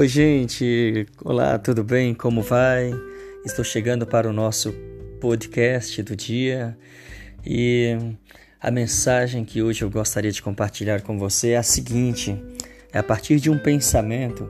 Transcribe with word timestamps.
Oi, 0.00 0.08
gente. 0.08 1.06
Olá, 1.22 1.58
tudo 1.58 1.84
bem? 1.84 2.14
Como 2.14 2.40
vai? 2.40 2.90
Estou 3.44 3.62
chegando 3.62 4.06
para 4.06 4.26
o 4.26 4.32
nosso 4.32 4.72
podcast 5.20 6.02
do 6.02 6.16
dia 6.16 6.74
e 7.44 7.98
a 8.58 8.70
mensagem 8.70 9.44
que 9.44 9.60
hoje 9.60 9.84
eu 9.84 9.90
gostaria 9.90 10.32
de 10.32 10.40
compartilhar 10.40 11.02
com 11.02 11.18
você 11.18 11.50
é 11.50 11.58
a 11.58 11.62
seguinte: 11.62 12.34
é 12.90 12.98
a 12.98 13.02
partir 13.02 13.38
de 13.38 13.50
um 13.50 13.58
pensamento 13.58 14.48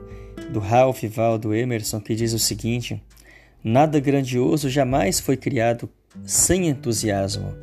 do 0.53 0.59
Ralph 0.61 1.03
Waldo 1.13 1.53
Emerson 1.53 1.99
que 1.99 2.15
diz 2.15 2.31
o 2.31 2.39
seguinte: 2.39 3.03
Nada 3.61 3.99
grandioso 3.99 4.69
jamais 4.69 5.19
foi 5.19 5.35
criado 5.35 5.89
sem 6.23 6.69
entusiasmo. 6.69 7.53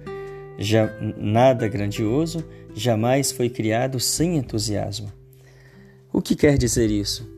Já, 0.58 0.94
nada 1.16 1.66
grandioso 1.66 2.46
jamais 2.74 3.32
foi 3.32 3.48
criado 3.48 3.98
sem 3.98 4.36
entusiasmo. 4.36 5.10
O 6.12 6.20
que 6.20 6.36
quer 6.36 6.58
dizer 6.58 6.90
isso? 6.90 7.37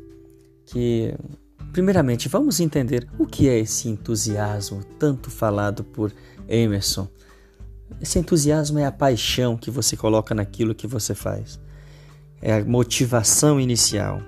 Que, 0.71 1.15
primeiramente, 1.73 2.29
vamos 2.29 2.61
entender 2.61 3.09
o 3.19 3.27
que 3.27 3.49
é 3.49 3.59
esse 3.59 3.89
entusiasmo 3.89 4.85
tanto 4.99 5.31
falado 5.31 5.83
por 5.83 6.13
Emerson. 6.49 7.09
Esse 8.01 8.19
entusiasmo 8.19 8.79
é 8.79 8.87
a 8.87 8.93
paixão 8.93 9.57
que 9.57 9.71
você 9.71 9.97
coloca 9.97 10.35
naquilo 10.35 10.75
que 10.75 10.87
você 10.87 11.15
faz, 11.15 11.61
é 12.41 12.55
a 12.55 12.65
motivação 12.65 13.61
inicial, 13.61 14.23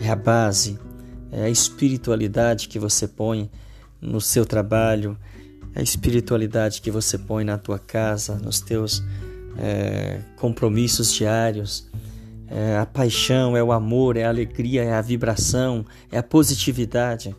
é 0.00 0.08
a 0.08 0.16
base, 0.16 0.78
é 1.30 1.44
a 1.44 1.50
espiritualidade 1.50 2.68
que 2.68 2.78
você 2.78 3.06
põe 3.06 3.50
no 4.00 4.20
seu 4.20 4.44
trabalho, 4.44 5.16
é 5.74 5.80
a 5.80 5.82
espiritualidade 5.82 6.82
que 6.82 6.90
você 6.90 7.16
põe 7.16 7.44
na 7.44 7.56
tua 7.56 7.78
casa, 7.78 8.36
nos 8.36 8.60
teus 8.60 9.02
é, 9.56 10.20
compromissos 10.36 11.12
diários. 11.12 11.88
É 12.48 12.78
a 12.78 12.86
paixão, 12.86 13.56
é 13.56 13.62
o 13.62 13.72
amor, 13.72 14.16
é 14.16 14.24
a 14.24 14.28
alegria, 14.28 14.82
é 14.82 14.92
a 14.92 15.00
vibração, 15.00 15.84
é 16.10 16.18
a 16.18 16.22
positividade. 16.22 17.34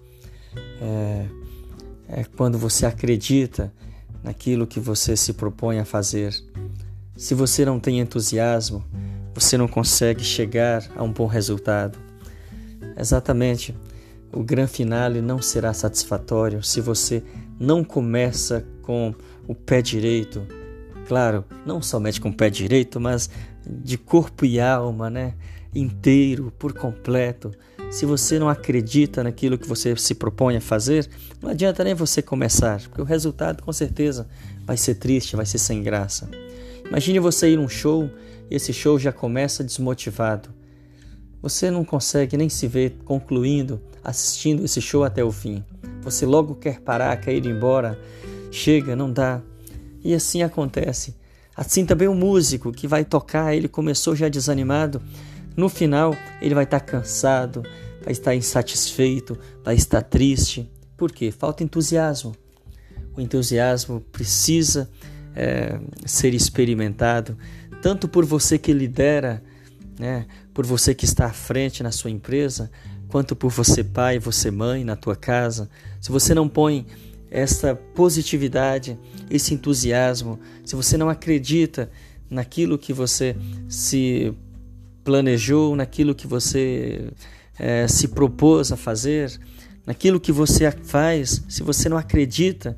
É, 0.81 1.25
é 2.07 2.23
quando 2.35 2.57
você 2.57 2.85
acredita 2.85 3.71
naquilo 4.23 4.65
que 4.65 4.79
você 4.79 5.15
se 5.15 5.33
propõe 5.33 5.79
a 5.79 5.85
fazer. 5.85 6.33
Se 7.15 7.35
você 7.35 7.63
não 7.63 7.79
tem 7.79 7.99
entusiasmo, 7.99 8.83
você 9.33 9.57
não 9.57 9.67
consegue 9.67 10.23
chegar 10.23 10.83
a 10.95 11.03
um 11.03 11.11
bom 11.11 11.27
resultado. 11.27 11.99
Exatamente. 12.97 13.75
O 14.31 14.43
grande 14.43 14.71
finale 14.71 15.21
não 15.21 15.41
será 15.41 15.73
satisfatório 15.73 16.63
se 16.63 16.81
você 16.81 17.23
não 17.59 17.83
começa 17.83 18.65
com 18.81 19.13
o 19.47 19.53
pé 19.53 19.81
direito, 19.81 20.41
Claro, 21.07 21.43
não 21.65 21.81
somente 21.81 22.19
com 22.21 22.29
o 22.29 22.33
pé 22.33 22.49
direito, 22.49 22.99
mas 22.99 23.29
de 23.67 23.97
corpo 23.97 24.45
e 24.45 24.59
alma, 24.59 25.09
né? 25.09 25.33
Inteiro, 25.73 26.51
por 26.57 26.73
completo. 26.73 27.51
Se 27.89 28.05
você 28.05 28.39
não 28.39 28.49
acredita 28.49 29.23
naquilo 29.23 29.57
que 29.57 29.67
você 29.67 29.95
se 29.95 30.15
propõe 30.15 30.57
a 30.57 30.61
fazer, 30.61 31.07
não 31.41 31.49
adianta 31.49 31.83
nem 31.83 31.93
você 31.93 32.21
começar, 32.21 32.81
porque 32.81 33.01
o 33.01 33.05
resultado 33.05 33.61
com 33.61 33.71
certeza 33.71 34.27
vai 34.65 34.77
ser 34.77 34.95
triste, 34.95 35.35
vai 35.35 35.45
ser 35.45 35.59
sem 35.59 35.83
graça. 35.83 36.29
Imagine 36.87 37.19
você 37.19 37.51
ir 37.51 37.57
num 37.57 37.69
show 37.69 38.09
e 38.49 38.55
esse 38.55 38.73
show 38.73 38.97
já 38.97 39.11
começa 39.11 39.63
desmotivado. 39.63 40.49
Você 41.41 41.69
não 41.69 41.83
consegue 41.83 42.37
nem 42.37 42.49
se 42.49 42.67
ver 42.67 42.97
concluindo, 43.03 43.81
assistindo 44.03 44.63
esse 44.63 44.81
show 44.81 45.03
até 45.03 45.23
o 45.23 45.31
fim. 45.31 45.63
Você 46.01 46.25
logo 46.25 46.55
quer 46.55 46.79
parar, 46.79 47.15
quer 47.17 47.33
ir 47.33 47.45
embora. 47.45 47.99
Chega, 48.49 48.95
não 48.95 49.11
dá. 49.11 49.41
E 50.03 50.13
assim 50.13 50.41
acontece. 50.41 51.15
Assim 51.55 51.85
também 51.85 52.07
o 52.07 52.15
músico 52.15 52.71
que 52.71 52.87
vai 52.87 53.05
tocar, 53.05 53.55
ele 53.55 53.67
começou 53.67 54.15
já 54.15 54.27
desanimado, 54.27 55.01
no 55.55 55.69
final 55.69 56.15
ele 56.41 56.55
vai 56.55 56.63
estar 56.63 56.79
cansado, 56.79 57.63
vai 58.03 58.11
estar 58.11 58.35
insatisfeito, 58.35 59.37
vai 59.63 59.75
estar 59.75 60.01
triste. 60.01 60.69
Por 60.97 61.11
quê? 61.11 61.31
Falta 61.31 61.63
entusiasmo. 61.63 62.35
O 63.15 63.21
entusiasmo 63.21 64.01
precisa 64.11 64.89
é, 65.35 65.79
ser 66.05 66.33
experimentado, 66.33 67.37
tanto 67.81 68.07
por 68.07 68.25
você 68.25 68.57
que 68.57 68.73
lidera, 68.73 69.43
né, 69.99 70.25
por 70.53 70.65
você 70.65 70.95
que 70.95 71.05
está 71.05 71.25
à 71.27 71.33
frente 71.33 71.83
na 71.83 71.91
sua 71.91 72.09
empresa, 72.09 72.71
quanto 73.07 73.35
por 73.35 73.51
você 73.51 73.83
pai, 73.83 74.17
você 74.17 74.49
mãe 74.49 74.83
na 74.83 74.95
tua 74.95 75.15
casa. 75.15 75.69
Se 76.01 76.11
você 76.11 76.33
não 76.33 76.49
põe 76.49 76.87
essa 77.33 77.73
positividade, 77.73 78.95
esse 79.27 79.55
entusiasmo, 79.55 80.39
se 80.63 80.75
você 80.75 80.95
não 80.95 81.09
acredita 81.09 81.89
naquilo 82.29 82.77
que 82.77 82.93
você 82.93 83.35
se 83.67 84.31
planejou, 85.03 85.75
naquilo 85.75 86.13
que 86.13 86.27
você 86.27 87.11
é, 87.57 87.87
se 87.87 88.09
propôs 88.09 88.71
a 88.71 88.77
fazer, 88.77 89.31
naquilo 89.83 90.19
que 90.19 90.31
você 90.31 90.69
faz, 90.83 91.43
se 91.49 91.63
você 91.63 91.89
não 91.89 91.97
acredita, 91.97 92.77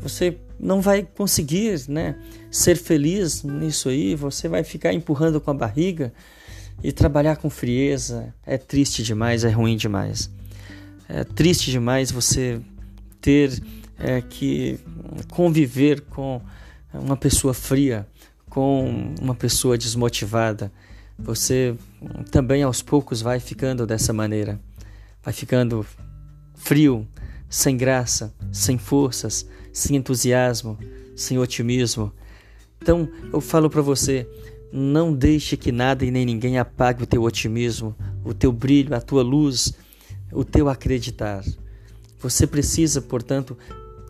você 0.00 0.38
não 0.60 0.80
vai 0.80 1.02
conseguir 1.02 1.88
né, 1.88 2.14
ser 2.52 2.76
feliz 2.76 3.42
nisso 3.42 3.88
aí, 3.88 4.14
você 4.14 4.48
vai 4.48 4.62
ficar 4.62 4.92
empurrando 4.92 5.40
com 5.40 5.50
a 5.50 5.54
barriga 5.54 6.12
e 6.84 6.92
trabalhar 6.92 7.36
com 7.36 7.50
frieza. 7.50 8.32
É 8.46 8.56
triste 8.56 9.02
demais, 9.02 9.42
é 9.42 9.50
ruim 9.50 9.76
demais. 9.76 10.30
É 11.08 11.24
triste 11.24 11.72
demais 11.72 12.12
você 12.12 12.60
ter 13.20 13.60
é, 13.98 14.20
que 14.20 14.78
conviver 15.30 16.02
com 16.02 16.40
uma 16.92 17.16
pessoa 17.16 17.52
fria, 17.52 18.06
com 18.48 19.14
uma 19.20 19.34
pessoa 19.34 19.76
desmotivada, 19.76 20.72
você 21.18 21.74
também 22.30 22.62
aos 22.62 22.80
poucos 22.80 23.20
vai 23.20 23.40
ficando 23.40 23.86
dessa 23.86 24.12
maneira, 24.12 24.60
vai 25.22 25.32
ficando 25.32 25.84
frio, 26.54 27.06
sem 27.48 27.76
graça, 27.76 28.32
sem 28.52 28.78
forças, 28.78 29.46
sem 29.72 29.96
entusiasmo, 29.96 30.78
sem 31.16 31.38
otimismo. 31.38 32.12
Então 32.80 33.08
eu 33.32 33.40
falo 33.40 33.68
para 33.68 33.82
você, 33.82 34.28
não 34.72 35.12
deixe 35.12 35.56
que 35.56 35.72
nada 35.72 36.04
e 36.04 36.10
nem 36.10 36.24
ninguém 36.24 36.58
apague 36.58 37.02
o 37.02 37.06
teu 37.06 37.22
otimismo, 37.22 37.96
o 38.24 38.32
teu 38.32 38.52
brilho, 38.52 38.94
a 38.94 39.00
tua 39.00 39.22
luz, 39.22 39.74
o 40.32 40.44
teu 40.44 40.68
acreditar. 40.68 41.42
Você 42.20 42.46
precisa, 42.46 43.00
portanto, 43.00 43.56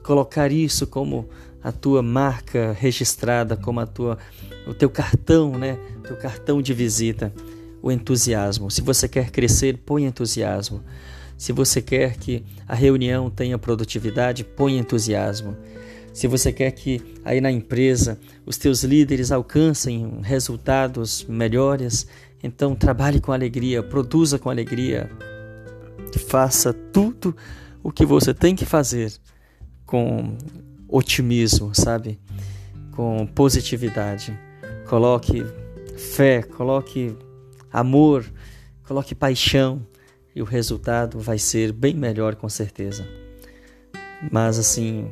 colocar 0.08 0.50
isso 0.50 0.86
como 0.86 1.28
a 1.62 1.70
tua 1.70 2.02
marca 2.02 2.74
registrada, 2.80 3.58
como 3.58 3.78
a 3.78 3.84
tua, 3.84 4.16
o 4.66 4.72
teu 4.72 4.88
cartão, 4.88 5.58
né? 5.58 5.78
Teu 6.02 6.16
cartão 6.16 6.62
de 6.62 6.72
visita, 6.72 7.30
o 7.82 7.92
entusiasmo. 7.92 8.70
Se 8.70 8.80
você 8.80 9.06
quer 9.06 9.30
crescer, 9.30 9.76
põe 9.84 10.06
entusiasmo. 10.06 10.82
Se 11.36 11.52
você 11.52 11.82
quer 11.82 12.16
que 12.16 12.42
a 12.66 12.74
reunião 12.74 13.28
tenha 13.28 13.58
produtividade, 13.58 14.44
põe 14.44 14.78
entusiasmo. 14.78 15.54
Se 16.14 16.26
você 16.26 16.54
quer 16.54 16.70
que 16.70 17.02
aí 17.22 17.38
na 17.38 17.52
empresa 17.52 18.18
os 18.46 18.56
teus 18.56 18.82
líderes 18.84 19.30
alcancem 19.30 20.20
resultados 20.22 21.26
melhores, 21.28 22.06
então 22.42 22.74
trabalhe 22.74 23.20
com 23.20 23.30
alegria, 23.30 23.82
produza 23.82 24.38
com 24.38 24.48
alegria, 24.48 25.10
faça 26.28 26.72
tudo 26.72 27.36
o 27.82 27.92
que 27.92 28.06
você 28.06 28.32
tem 28.32 28.56
que 28.56 28.64
fazer 28.64 29.12
com 29.88 30.36
otimismo, 30.86 31.74
sabe? 31.74 32.20
Com 32.92 33.26
positividade. 33.26 34.38
Coloque 34.86 35.42
fé, 35.96 36.42
coloque 36.42 37.16
amor, 37.72 38.30
coloque 38.86 39.14
paixão 39.14 39.84
e 40.36 40.42
o 40.42 40.44
resultado 40.44 41.18
vai 41.18 41.38
ser 41.38 41.72
bem 41.72 41.94
melhor 41.94 42.36
com 42.36 42.50
certeza. 42.50 43.08
Mas 44.30 44.58
assim, 44.58 45.10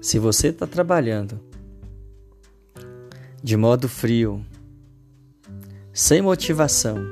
se 0.00 0.18
você 0.18 0.48
está 0.48 0.66
trabalhando 0.66 1.38
de 3.42 3.54
modo 3.54 3.86
frio, 3.86 4.42
sem 5.92 6.22
motivação, 6.22 7.04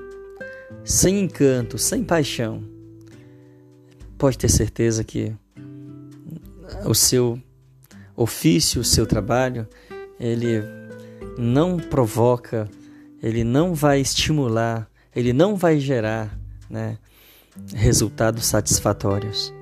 sem 0.82 1.20
encanto, 1.20 1.76
sem 1.76 2.02
paixão, 2.02 2.64
pode 4.16 4.38
ter 4.38 4.48
certeza 4.48 5.04
que 5.04 5.36
o 6.84 6.94
seu 6.94 7.38
ofício, 8.16 8.80
o 8.80 8.84
seu 8.84 9.06
trabalho, 9.06 9.66
ele 10.18 10.62
não 11.38 11.76
provoca, 11.76 12.68
ele 13.22 13.44
não 13.44 13.74
vai 13.74 14.00
estimular, 14.00 14.88
ele 15.14 15.32
não 15.32 15.56
vai 15.56 15.78
gerar 15.78 16.38
né, 16.68 16.98
resultados 17.74 18.46
satisfatórios. 18.46 19.52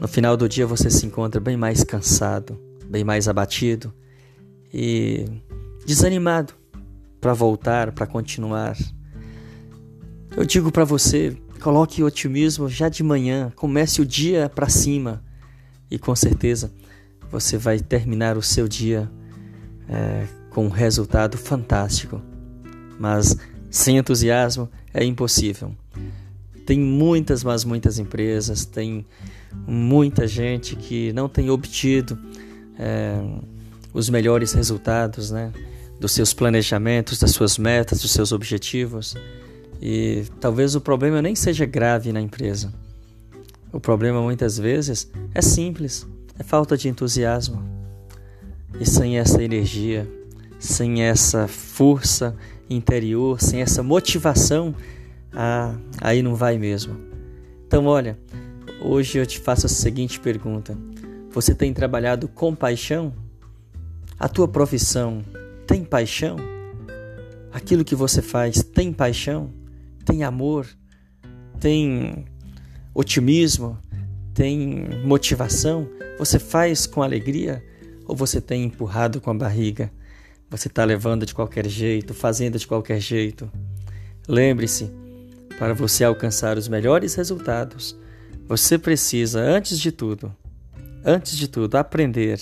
No 0.00 0.08
final 0.08 0.36
do 0.36 0.48
dia 0.48 0.66
você 0.66 0.90
se 0.90 1.06
encontra 1.06 1.40
bem 1.40 1.56
mais 1.56 1.84
cansado, 1.84 2.58
bem 2.86 3.04
mais 3.04 3.28
abatido 3.28 3.92
e 4.72 5.26
desanimado 5.86 6.54
para 7.20 7.32
voltar, 7.32 7.92
para 7.92 8.06
continuar. 8.06 8.76
Eu 10.36 10.44
digo 10.44 10.72
para 10.72 10.84
você, 10.84 11.36
coloque 11.60 12.02
otimismo 12.02 12.68
já 12.68 12.88
de 12.88 13.02
manhã, 13.02 13.52
comece 13.54 14.00
o 14.00 14.06
dia 14.06 14.48
para 14.48 14.68
cima 14.68 15.22
e 15.92 15.98
com 15.98 16.16
certeza 16.16 16.72
você 17.30 17.58
vai 17.58 17.78
terminar 17.78 18.38
o 18.38 18.42
seu 18.42 18.66
dia 18.66 19.10
é, 19.86 20.26
com 20.48 20.64
um 20.64 20.70
resultado 20.70 21.36
fantástico. 21.36 22.20
Mas 22.98 23.36
sem 23.70 23.98
entusiasmo 23.98 24.70
é 24.94 25.04
impossível. 25.04 25.76
Tem 26.64 26.78
muitas, 26.78 27.44
mas 27.44 27.62
muitas 27.64 27.98
empresas, 27.98 28.64
tem 28.64 29.04
muita 29.66 30.26
gente 30.26 30.76
que 30.76 31.12
não 31.12 31.28
tem 31.28 31.50
obtido 31.50 32.18
é, 32.78 33.20
os 33.92 34.08
melhores 34.08 34.52
resultados, 34.52 35.30
né? 35.30 35.52
Dos 36.00 36.12
seus 36.12 36.32
planejamentos, 36.32 37.18
das 37.18 37.32
suas 37.32 37.58
metas, 37.58 38.00
dos 38.00 38.12
seus 38.12 38.32
objetivos. 38.32 39.14
E 39.80 40.24
talvez 40.40 40.74
o 40.74 40.80
problema 40.80 41.20
nem 41.20 41.34
seja 41.34 41.66
grave 41.66 42.12
na 42.12 42.20
empresa. 42.20 42.72
O 43.72 43.80
problema 43.80 44.20
muitas 44.20 44.58
vezes 44.58 45.10
é 45.34 45.40
simples, 45.40 46.06
é 46.38 46.42
falta 46.42 46.76
de 46.76 46.88
entusiasmo. 46.88 47.62
E 48.78 48.84
sem 48.84 49.18
essa 49.18 49.42
energia, 49.42 50.06
sem 50.58 51.02
essa 51.02 51.48
força 51.48 52.36
interior, 52.68 53.40
sem 53.40 53.62
essa 53.62 53.82
motivação, 53.82 54.74
ah, 55.32 55.74
aí 56.00 56.22
não 56.22 56.34
vai 56.34 56.58
mesmo. 56.58 56.96
Então, 57.66 57.86
olha, 57.86 58.18
hoje 58.82 59.16
eu 59.18 59.24
te 59.24 59.40
faço 59.40 59.64
a 59.64 59.68
seguinte 59.70 60.20
pergunta: 60.20 60.76
Você 61.30 61.54
tem 61.54 61.72
trabalhado 61.72 62.28
com 62.28 62.54
paixão? 62.54 63.14
A 64.18 64.28
tua 64.28 64.46
profissão 64.46 65.24
tem 65.66 65.82
paixão? 65.82 66.36
Aquilo 67.50 67.84
que 67.84 67.94
você 67.94 68.20
faz 68.20 68.62
tem 68.62 68.92
paixão? 68.92 69.50
Tem 70.04 70.24
amor? 70.24 70.66
Tem 71.58 72.26
otimismo? 72.94 73.78
Tem 74.34 74.88
motivação? 75.04 75.88
Você 76.18 76.38
faz 76.38 76.86
com 76.86 77.02
alegria 77.02 77.62
ou 78.06 78.16
você 78.16 78.40
tem 78.40 78.64
empurrado 78.64 79.20
com 79.20 79.30
a 79.30 79.34
barriga? 79.34 79.90
Você 80.50 80.68
está 80.68 80.84
levando 80.84 81.24
de 81.24 81.34
qualquer 81.34 81.66
jeito, 81.66 82.12
fazendo 82.12 82.58
de 82.58 82.66
qualquer 82.66 83.00
jeito? 83.00 83.50
Lembre-se, 84.28 84.90
para 85.58 85.74
você 85.74 86.04
alcançar 86.04 86.58
os 86.58 86.68
melhores 86.68 87.14
resultados, 87.14 87.96
você 88.46 88.76
precisa, 88.78 89.40
antes 89.40 89.78
de 89.78 89.90
tudo, 89.90 90.34
antes 91.04 91.36
de 91.36 91.48
tudo, 91.48 91.76
aprender 91.76 92.40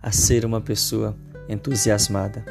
a 0.00 0.10
ser 0.10 0.44
uma 0.44 0.60
pessoa 0.60 1.16
entusiasmada. 1.48 2.44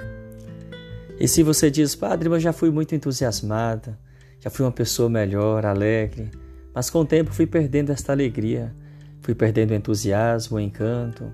E 1.19 1.27
se 1.27 1.43
você 1.43 1.69
diz, 1.69 1.95
Padre, 1.95 2.29
eu 2.29 2.39
já 2.39 2.53
fui 2.53 2.69
muito 2.69 2.95
entusiasmada, 2.95 3.97
já 4.39 4.49
fui 4.49 4.65
uma 4.65 4.71
pessoa 4.71 5.09
melhor, 5.09 5.65
alegre, 5.65 6.31
mas 6.73 6.89
com 6.89 6.99
o 6.99 7.05
tempo 7.05 7.31
fui 7.31 7.45
perdendo 7.45 7.91
esta 7.91 8.11
alegria, 8.11 8.73
fui 9.21 9.35
perdendo 9.35 9.71
o 9.71 9.75
entusiasmo, 9.75 10.57
o 10.57 10.59
encanto. 10.59 11.31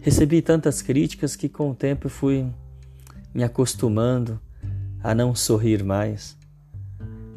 Recebi 0.00 0.42
tantas 0.42 0.82
críticas 0.82 1.36
que 1.36 1.48
com 1.48 1.70
o 1.70 1.74
tempo 1.74 2.08
fui 2.08 2.46
me 3.34 3.42
acostumando 3.42 4.40
a 5.02 5.14
não 5.14 5.34
sorrir 5.34 5.82
mais. 5.82 6.36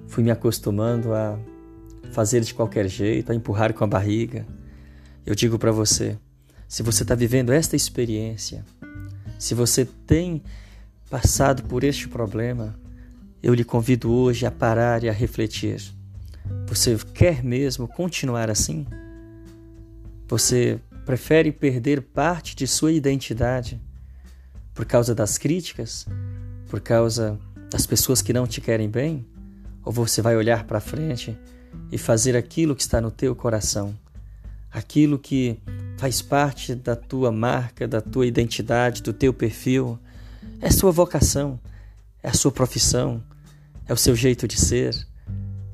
Fui 0.07 0.23
me 0.23 0.31
acostumando 0.31 1.13
a 1.13 1.37
fazer 2.11 2.41
de 2.41 2.53
qualquer 2.53 2.87
jeito, 2.87 3.31
a 3.31 3.35
empurrar 3.35 3.73
com 3.73 3.83
a 3.83 3.87
barriga. 3.87 4.45
Eu 5.25 5.35
digo 5.35 5.57
para 5.57 5.71
você, 5.71 6.17
se 6.67 6.83
você 6.83 7.03
está 7.03 7.15
vivendo 7.15 7.51
esta 7.51 7.75
experiência, 7.75 8.63
se 9.37 9.53
você 9.53 9.85
tem 9.85 10.41
passado 11.09 11.63
por 11.63 11.83
este 11.83 12.07
problema, 12.07 12.75
eu 13.41 13.53
lhe 13.53 13.63
convido 13.63 14.11
hoje 14.11 14.45
a 14.45 14.51
parar 14.51 15.03
e 15.03 15.09
a 15.09 15.13
refletir. 15.13 15.81
Você 16.67 16.97
quer 17.13 17.43
mesmo 17.43 17.87
continuar 17.87 18.49
assim? 18.49 18.85
Você 20.27 20.79
prefere 21.05 21.51
perder 21.51 22.01
parte 22.01 22.55
de 22.55 22.65
sua 22.67 22.91
identidade 22.91 23.79
por 24.73 24.85
causa 24.85 25.13
das 25.13 25.37
críticas? 25.37 26.05
Por 26.67 26.81
causa 26.81 27.39
das 27.69 27.85
pessoas 27.85 28.21
que 28.21 28.33
não 28.33 28.47
te 28.47 28.59
querem 28.59 28.89
bem? 28.89 29.25
Ou 29.83 29.91
você 29.91 30.21
vai 30.21 30.35
olhar 30.35 30.63
para 30.65 30.79
frente 30.79 31.37
e 31.91 31.97
fazer 31.97 32.35
aquilo 32.35 32.75
que 32.75 32.81
está 32.81 32.99
no 32.99 33.11
teu 33.11 33.35
coração? 33.35 33.95
Aquilo 34.71 35.19
que 35.19 35.59
faz 35.97 36.21
parte 36.21 36.75
da 36.75 36.95
tua 36.95 37.31
marca, 37.31 37.87
da 37.87 38.01
tua 38.01 38.25
identidade, 38.25 39.01
do 39.01 39.13
teu 39.13 39.33
perfil, 39.33 39.97
é 40.59 40.67
a 40.67 40.71
sua 40.71 40.91
vocação, 40.91 41.59
é 42.21 42.29
a 42.29 42.33
sua 42.33 42.51
profissão, 42.51 43.23
é 43.87 43.93
o 43.93 43.97
seu 43.97 44.15
jeito 44.15 44.47
de 44.47 44.59
ser. 44.59 45.07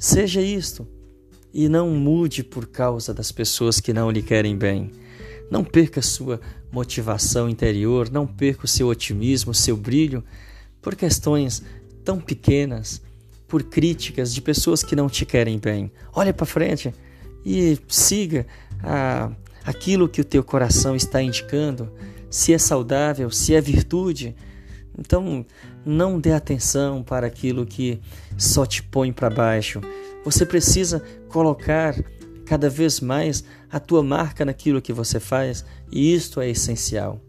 Seja 0.01 0.41
isto 0.41 0.87
e 1.53 1.69
não 1.69 1.91
mude 1.91 2.43
por 2.43 2.65
causa 2.65 3.13
das 3.13 3.31
pessoas 3.31 3.79
que 3.79 3.93
não 3.93 4.09
lhe 4.09 4.23
querem 4.23 4.57
bem. 4.57 4.89
Não 5.47 5.63
perca 5.63 6.01
sua 6.01 6.41
motivação 6.71 7.47
interior, 7.47 8.09
não 8.09 8.25
perca 8.25 8.65
o 8.65 8.67
seu 8.67 8.87
otimismo, 8.87 9.51
o 9.51 9.53
seu 9.53 9.77
brilho 9.77 10.23
por 10.81 10.95
questões 10.95 11.61
tão 12.03 12.19
pequenas, 12.19 12.99
por 13.47 13.61
críticas 13.61 14.33
de 14.33 14.41
pessoas 14.41 14.81
que 14.81 14.95
não 14.95 15.07
te 15.07 15.23
querem 15.23 15.59
bem. 15.59 15.91
Olhe 16.15 16.33
para 16.33 16.47
frente 16.47 16.91
e 17.45 17.77
siga 17.87 18.47
a, 18.81 19.31
aquilo 19.63 20.09
que 20.09 20.21
o 20.21 20.25
teu 20.25 20.43
coração 20.43 20.95
está 20.95 21.21
indicando, 21.21 21.93
se 22.27 22.51
é 22.51 22.57
saudável, 22.57 23.29
se 23.29 23.53
é 23.53 23.61
virtude. 23.61 24.35
Então, 24.97 25.45
não 25.85 26.19
dê 26.19 26.33
atenção 26.33 27.03
para 27.03 27.27
aquilo 27.27 27.65
que 27.65 27.99
só 28.37 28.65
te 28.65 28.83
põe 28.83 29.11
para 29.11 29.29
baixo. 29.29 29.81
Você 30.23 30.45
precisa 30.45 31.01
colocar 31.29 31.95
cada 32.45 32.69
vez 32.69 32.99
mais 32.99 33.43
a 33.71 33.79
tua 33.79 34.03
marca 34.03 34.43
naquilo 34.43 34.81
que 34.81 34.91
você 34.91 35.19
faz, 35.19 35.63
e 35.91 36.13
isto 36.13 36.41
é 36.41 36.49
essencial. 36.49 37.21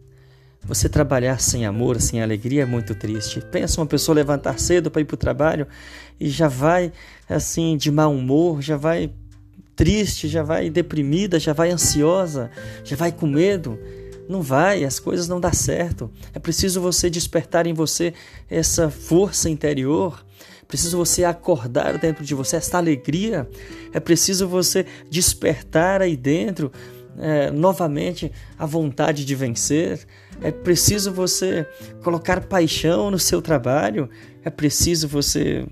Você 0.65 0.89
trabalhar 0.89 1.41
sem 1.41 1.67
amor, 1.67 2.01
sem 2.01 2.23
alegria 2.23 2.63
é 2.63 2.67
muito 2.67 2.95
triste. 2.95 3.41
Pensa 3.41 3.81
uma 3.81 3.87
pessoa 3.87 4.15
levantar 4.15 4.61
cedo 4.61 4.91
para 4.91 5.01
ir 5.01 5.05
para 5.05 5.15
o 5.15 5.19
trabalho 5.19 5.67
e 6.21 6.29
já 6.29 6.47
vai 6.47 6.93
assim 7.29 7.77
de 7.77 7.91
mau 7.91 8.15
humor, 8.15 8.63
já 8.63 8.77
vai 8.77 9.13
triste, 9.75 10.29
já 10.29 10.43
vai 10.45 10.71
deprimida, 10.71 11.41
já 11.41 11.53
vai 11.53 11.73
ansiosa, 11.73 12.49
já 12.85 12.95
vai 12.95 13.11
com 13.11 13.27
medo. 13.27 13.77
Não 14.29 14.41
vai, 14.41 14.85
as 14.85 14.99
coisas 14.99 15.29
não 15.29 15.41
dão 15.41 15.53
certo. 15.53 16.11
É 16.33 16.39
preciso 16.39 16.81
você 16.81 17.11
despertar 17.11 17.67
em 17.67 17.75
você 17.75 18.15
essa 18.49 18.91
força 18.91 19.51
interior. 19.51 20.25
Preciso 20.67 20.97
você 20.97 21.25
acordar 21.25 21.99
dentro 21.99 22.25
de 22.25 22.35
você 22.35 22.57
essa 22.57 22.79
alegria. 22.79 23.49
É 23.93 24.01
preciso 24.01 24.49
você 24.49 24.87
despertar 25.11 26.01
aí 26.01 26.17
dentro 26.17 26.73
é, 27.19 27.51
novamente 27.51 28.33
a 28.59 28.67
vontade 28.67 29.25
de 29.25 29.35
vencer. 29.35 30.07
É 30.41 30.51
preciso 30.51 31.13
você 31.13 31.67
colocar 32.03 32.41
paixão 32.41 33.11
no 33.11 33.19
seu 33.19 33.43
trabalho. 33.43 34.09
É 34.45 34.51
preciso 34.51 35.07
você 35.07 35.67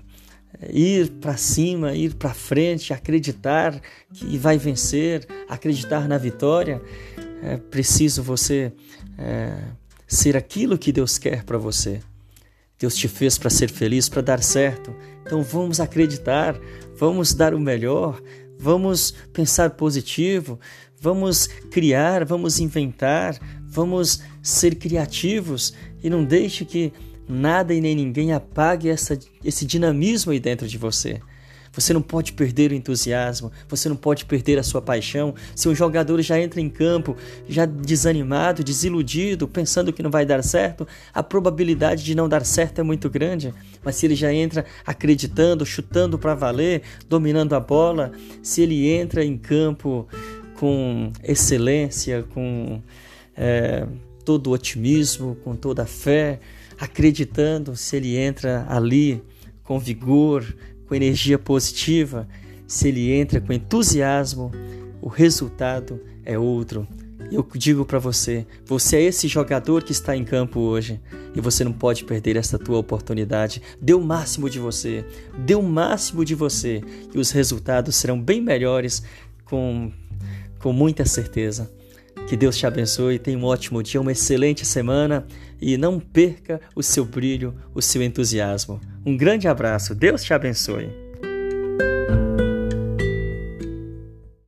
é, 0.59 0.71
ir 0.71 1.09
para 1.13 1.35
cima, 1.35 1.93
ir 1.93 2.15
para 2.15 2.33
frente, 2.33 2.93
acreditar 2.93 3.81
que 4.13 4.37
vai 4.37 4.57
vencer, 4.57 5.25
acreditar 5.49 6.07
na 6.07 6.17
vitória. 6.17 6.81
É 7.41 7.57
preciso 7.57 8.21
você 8.21 8.71
é, 9.17 9.57
ser 10.07 10.37
aquilo 10.37 10.77
que 10.77 10.91
Deus 10.91 11.17
quer 11.17 11.43
para 11.43 11.57
você. 11.57 12.01
Deus 12.79 12.95
te 12.95 13.07
fez 13.07 13.37
para 13.37 13.49
ser 13.49 13.69
feliz, 13.69 14.09
para 14.09 14.21
dar 14.21 14.41
certo. 14.41 14.93
Então 15.21 15.43
vamos 15.43 15.79
acreditar, 15.79 16.59
vamos 16.97 17.33
dar 17.33 17.53
o 17.53 17.59
melhor, 17.59 18.21
vamos 18.59 19.13
pensar 19.33 19.71
positivo, 19.71 20.59
vamos 20.99 21.47
criar, 21.71 22.25
vamos 22.25 22.59
inventar, 22.59 23.39
vamos 23.63 24.21
ser 24.41 24.75
criativos 24.75 25.73
e 26.03 26.09
não 26.09 26.23
deixe 26.23 26.65
que 26.65 26.91
nada 27.27 27.73
e 27.73 27.79
nem 27.79 27.95
ninguém 27.95 28.33
apague 28.33 28.89
essa, 28.89 29.17
esse 29.43 29.65
dinamismo 29.65 30.31
aí 30.31 30.39
dentro 30.39 30.67
de 30.67 30.77
você. 30.77 31.21
Você 31.73 31.93
não 31.93 32.01
pode 32.01 32.33
perder 32.33 32.71
o 32.71 32.75
entusiasmo, 32.75 33.51
você 33.67 33.87
não 33.87 33.95
pode 33.95 34.25
perder 34.25 34.59
a 34.59 34.63
sua 34.63 34.81
paixão. 34.81 35.33
Se 35.55 35.69
um 35.69 35.75
jogador 35.75 36.21
já 36.21 36.39
entra 36.39 36.59
em 36.59 36.69
campo 36.69 37.15
já 37.47 37.65
desanimado, 37.65 38.63
desiludido, 38.63 39.47
pensando 39.47 39.93
que 39.93 40.03
não 40.03 40.11
vai 40.11 40.25
dar 40.25 40.43
certo, 40.43 40.87
a 41.13 41.23
probabilidade 41.23 42.03
de 42.03 42.13
não 42.13 42.27
dar 42.27 42.45
certo 42.45 42.79
é 42.79 42.83
muito 42.83 43.09
grande. 43.09 43.53
Mas 43.83 43.95
se 43.95 44.05
ele 44.05 44.15
já 44.15 44.33
entra 44.33 44.65
acreditando, 44.85 45.65
chutando 45.65 46.19
para 46.19 46.35
valer, 46.35 46.81
dominando 47.07 47.53
a 47.53 47.59
bola, 47.59 48.11
se 48.43 48.61
ele 48.61 48.89
entra 48.89 49.23
em 49.23 49.37
campo 49.37 50.07
com 50.55 51.11
excelência, 51.23 52.23
com 52.33 52.81
é, 53.35 53.87
todo 54.25 54.47
o 54.47 54.51
otimismo, 54.51 55.35
com 55.43 55.55
toda 55.55 55.83
a 55.83 55.87
fé, 55.87 56.39
acreditando, 56.79 57.75
se 57.75 57.95
ele 57.95 58.17
entra 58.17 58.65
ali 58.69 59.23
com 59.63 59.79
vigor, 59.79 60.45
com 60.91 60.95
energia 60.95 61.39
positiva, 61.39 62.27
se 62.67 62.89
ele 62.89 63.13
entra 63.13 63.39
com 63.39 63.53
entusiasmo, 63.53 64.51
o 65.01 65.07
resultado 65.07 66.01
é 66.25 66.37
outro. 66.37 66.85
Eu 67.31 67.47
digo 67.55 67.85
para 67.85 67.97
você, 67.97 68.45
você 68.65 68.97
é 68.97 69.03
esse 69.03 69.25
jogador 69.25 69.85
que 69.85 69.93
está 69.93 70.17
em 70.17 70.25
campo 70.25 70.59
hoje 70.59 70.99
e 71.33 71.39
você 71.39 71.63
não 71.63 71.71
pode 71.71 72.03
perder 72.03 72.35
essa 72.35 72.59
tua 72.59 72.77
oportunidade. 72.77 73.61
Dê 73.81 73.93
o 73.93 74.01
máximo 74.01 74.49
de 74.49 74.59
você, 74.59 75.05
dê 75.37 75.55
o 75.55 75.61
máximo 75.61 76.25
de 76.25 76.35
você 76.35 76.83
e 77.15 77.17
os 77.17 77.31
resultados 77.31 77.95
serão 77.95 78.21
bem 78.21 78.41
melhores 78.41 79.01
com, 79.45 79.93
com 80.59 80.73
muita 80.73 81.05
certeza. 81.05 81.71
Que 82.31 82.37
Deus 82.37 82.55
te 82.55 82.65
abençoe, 82.65 83.19
tenha 83.19 83.37
um 83.37 83.43
ótimo 83.43 83.83
dia, 83.83 83.99
uma 83.99 84.13
excelente 84.13 84.65
semana 84.65 85.27
e 85.61 85.75
não 85.75 85.99
perca 85.99 86.61
o 86.73 86.81
seu 86.81 87.03
brilho, 87.03 87.53
o 87.75 87.81
seu 87.81 88.01
entusiasmo. 88.01 88.79
Um 89.05 89.17
grande 89.17 89.49
abraço, 89.49 89.93
Deus 89.93 90.23
te 90.23 90.33
abençoe. 90.33 91.00